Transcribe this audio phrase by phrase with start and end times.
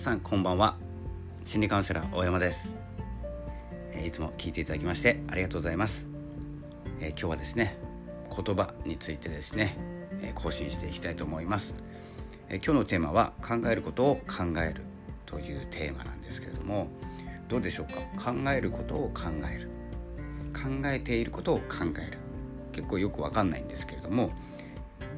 [0.00, 0.78] 皆さんこんばんは。
[1.44, 2.72] 心理カウンセラー大山です。
[4.02, 6.06] いつも聞いていただきましてありがとうございます、
[7.02, 7.76] え今日はですね
[8.34, 9.76] 言葉についてですね
[10.36, 11.74] 更新していきたいと思います、
[12.48, 14.84] え今日のテーマは考えることを考える
[15.26, 16.88] というテーマなんですけれども
[17.50, 18.32] どうでしょうか？
[18.32, 19.68] 考えることを考える。
[20.54, 21.64] 考えていることを考
[21.98, 22.16] える。
[22.72, 24.30] 結構よくわかんないんですけれども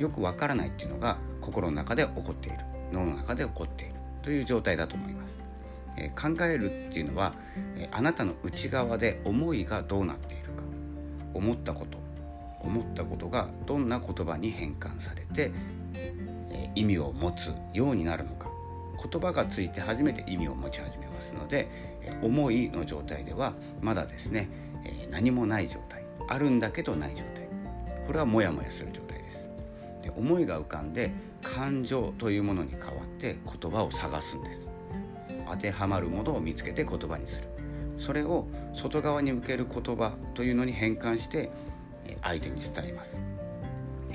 [0.01, 2.59] よくわからないっていうのが心の中で起こっている。
[2.91, 4.02] 脳の中で起こっている。
[4.23, 5.35] という状態だと思います、
[5.97, 7.35] えー、考えるっていうのは、
[7.77, 10.63] え、あなたの内側で思いがどうなっているか。
[11.35, 11.99] 思ったこと
[12.61, 15.51] 思ったことがどんな言葉に変換されて、
[15.95, 18.49] え、意味を持つようになるのか。
[19.11, 21.69] 言葉がついて初めて意味を持ち始めますので、
[22.03, 24.49] え思いの状態ではまだですね、
[24.85, 26.05] え何もない状態。
[26.29, 27.49] あるんだけどない状態。
[28.07, 29.39] これはモヤモヤする状態です。
[30.03, 31.13] で思いが浮かんで
[31.53, 34.61] 感情というものに変わって言葉を探すんです。
[35.47, 37.49] 当てはまるものを見つけて言葉にする。
[37.99, 41.51] それを外側に向ける言葉というのに変換して
[42.23, 43.19] 相手に伝えます。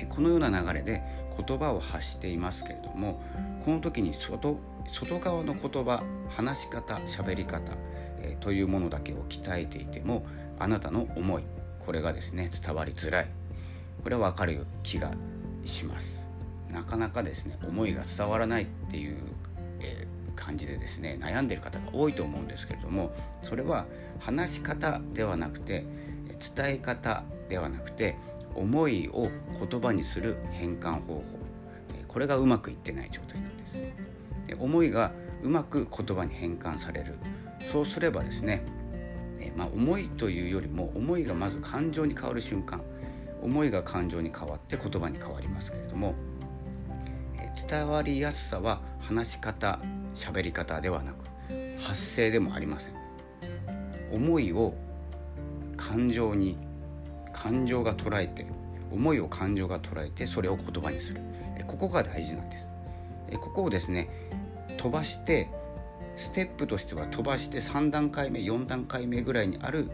[0.08, 1.00] このような流れで
[1.46, 3.22] 言葉を発していますけれども
[3.64, 4.58] この時に外
[4.90, 7.72] 外側の言葉話し方喋り方、
[8.20, 10.26] えというものだけを鍛えていても
[10.58, 11.44] あなたの思い
[11.86, 13.26] これがですね伝わりづらい。
[14.02, 15.12] これは分かる気が
[15.64, 16.27] します。
[16.72, 19.16] なかなかですね思いが伝わらないっていう、
[19.80, 23.86] えー、感じでですね悩んでる方が多いと思うんですけれどもそれは
[24.20, 25.84] 話し方ではなくて
[26.56, 28.16] 伝え方ではなくて
[28.54, 29.28] 思いを
[29.68, 31.24] 言葉にする変換方法。
[32.06, 33.74] これがうまくいってない状態なんです。
[34.46, 37.14] で思いがうまく言葉に変換される。
[37.70, 38.62] そうすればですね、
[39.40, 42.82] えまあ、思いというよりも思いがまず感情に変わる瞬間。
[43.42, 46.14] 思いが感情に変わって言葉に変わりますけれども
[47.66, 49.80] 伝わりやすさは話し方
[50.14, 51.16] 喋り方ではなく
[51.80, 52.94] 発声でもありません。
[54.12, 54.74] 思いを
[55.76, 56.56] 感情に
[57.32, 58.46] 感情が捉えて
[58.90, 61.20] 思いを感情が捉えてそれを言葉にする。
[61.66, 62.66] ここが大事なんです。
[63.38, 64.08] ここをですね
[64.76, 65.48] 飛ばして
[66.16, 69.90] ステップとしては飛ばして3段階目4段階目ぐらいにある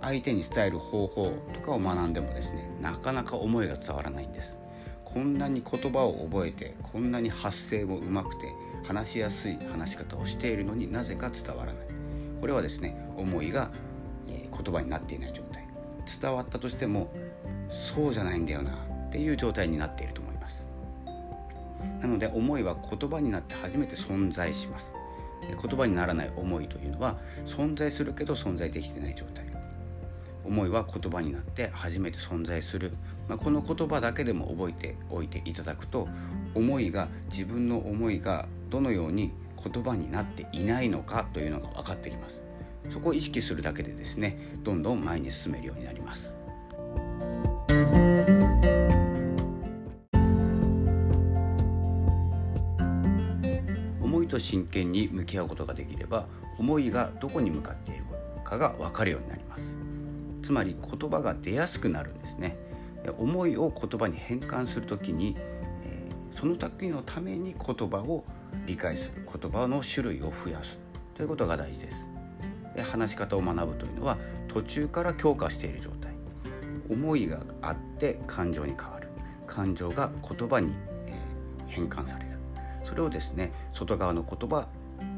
[0.00, 4.59] 相手に伝える方法とかを学んでもですねなかなか思いが伝わらないんです。
[5.12, 8.52] こんなに言葉を覚えてこんなに発声もうまくて
[8.86, 11.86] 話しやすい話し方をしているのになぜか伝わらない。
[12.40, 13.70] これはですね思いが、
[14.28, 15.66] え言葉になっていない状態。
[16.20, 17.12] 伝わったとしても
[17.70, 18.72] そうじゃないんだよな
[19.08, 20.64] っていう状態になっていると思います。
[22.00, 24.94] なので思いは言葉になって初めて存在します。
[25.42, 29.49] 言葉にならない思いというのは存在するけど存在できてない状態。
[30.44, 32.92] 思いは言葉になって初めて存在する、
[33.28, 36.08] まあ、この言葉だけでも覚えておいていただくと
[36.54, 42.40] 思いが自分の思いがどのように言葉になっていないのかというのが分かってきます。
[42.90, 46.34] そこを意識するだけでですねどんどん前に進めるようになります。
[54.02, 56.26] 思いと真剣に向き合うことができれば
[56.58, 58.04] 思いがどこに向かっている
[58.44, 59.79] かが分かるようになります。
[60.50, 62.56] つまり言葉が出やすくなるんですね。
[63.18, 65.36] 思いを言葉に変換するときに、
[65.84, 68.24] えー、その時のために言葉を
[68.66, 69.24] 理解する。
[69.32, 70.76] 言葉の種類を増やす。
[71.14, 71.96] ということが大事です。
[72.74, 74.18] で話し方を学ぶというのは
[74.48, 76.12] 途中から強化している状態。
[76.90, 79.08] 思いがあって感情に変わる。
[79.46, 80.74] 感情が言葉に、
[81.06, 82.30] えー、変換される。
[82.84, 84.66] それをですね外側の言葉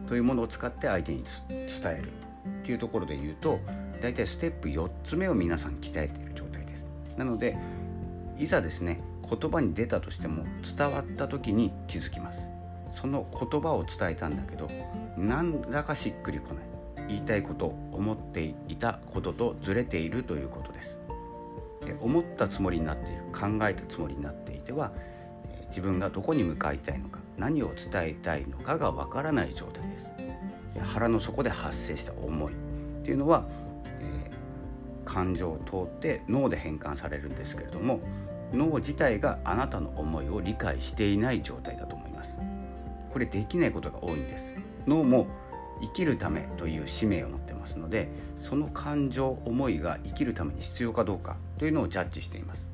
[0.04, 2.31] というものを使って相手に伝える。
[2.46, 3.60] っていうところで言うと
[4.00, 6.84] 大体ステップ4つ目を皆さん鍛えている状態です。
[7.16, 7.56] なので
[8.38, 10.44] いざですね言葉に出たとしても
[10.76, 12.40] 伝わった時に気づきます。
[12.94, 14.70] その言葉を伝えたんだけど
[15.16, 16.64] なんだかしっくりこない。
[17.08, 20.96] 言いたいこと思っていたこととずれているということです。
[21.84, 24.92] で思ったつもりになっている考えたつもりになっていては
[25.68, 29.82] 自分がどこに向かいたいのか何を伝えたいのかがわからない状態。
[30.80, 32.56] 腹の底で発生した思いっ
[33.04, 33.44] ていうのは
[35.04, 38.00] 感情を通って脳で変換されるんですけれども
[38.52, 42.36] 脳自体があなたの思いを理解していない状態だと思います。
[43.10, 44.44] これできないことが多いんです。
[44.86, 45.26] 脳も
[45.80, 48.08] 生きるためという使命を持ってますので
[48.42, 52.66] その感情思いが生きるために必要かどうかというのをジャッジしています。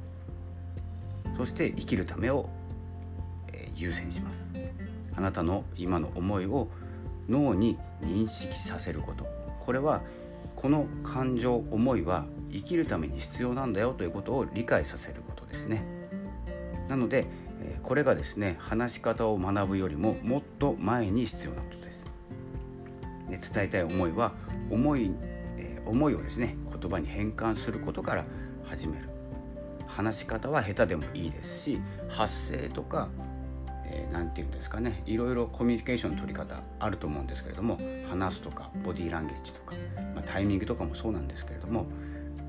[1.37, 2.49] そして生きるためを、
[3.53, 4.47] え優先します。
[5.15, 6.69] あなたの今の思いを
[7.29, 9.27] 脳に認識させること。
[9.61, 10.03] これは
[10.57, 15.85] この感情思いは生きるために必要なんだよということを理解させることですね。
[16.89, 17.27] なので
[17.83, 22.05] これがですね話し方を学ぶよりももっと前に必要なことです。
[23.29, 24.33] ね、伝えたい思いは
[24.71, 25.13] 思い、
[25.59, 28.25] え、思いをですね言葉に変換することから
[28.65, 29.09] 始める。
[29.87, 33.09] 話し方は下手でもいいですし発声とか、
[33.91, 39.75] えー、て言うんですかねいろいろコミュニケーションの取り方あると思うんですけれども話すとかボディーランゲージとか、
[40.15, 41.87] まあ、タイミングとかもそうなんですけれども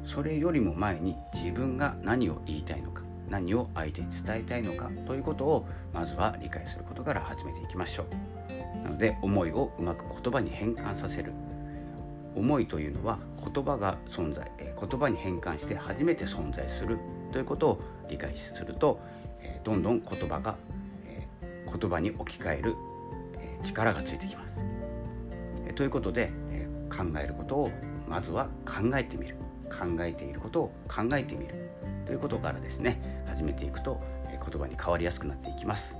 [0.05, 8.83] それよりも前に自分が何を言いたいのか何を相手に伝えたいのかということをまずは理解することから始めていきましょう。
[8.83, 11.31] なので思いをうまく言葉に変換させる。
[12.35, 13.19] 思いというのは
[13.53, 16.97] 言葉が存在言葉に変換して初めて存在する
[17.31, 18.99] ということを理解すると
[19.63, 20.55] どんどん言葉が
[21.71, 22.75] 言葉に置き換える
[23.63, 24.61] 力がついてきます。
[25.75, 26.31] ということで
[26.89, 27.71] 考えることを
[28.07, 29.35] まずは考えてみる
[29.69, 31.69] 考えていることを考えてみる
[32.05, 35.95] ということからですね始めていくと言葉に変わりやすくなっていきます。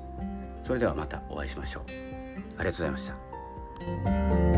[0.66, 1.83] それではまたお会いしましょう。
[1.88, 4.49] ありがとうございました。